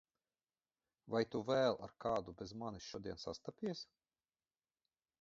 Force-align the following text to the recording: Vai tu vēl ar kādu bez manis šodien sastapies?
Vai 1.15 1.21
tu 1.35 1.41
vēl 1.51 1.77
ar 1.89 1.95
kādu 2.05 2.35
bez 2.41 2.57
manis 2.65 2.91
šodien 2.95 3.23
sastapies? 3.27 3.89